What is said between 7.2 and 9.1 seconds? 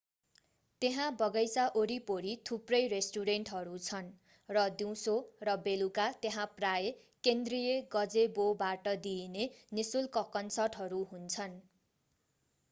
केन्द्रीय गजेबोबाट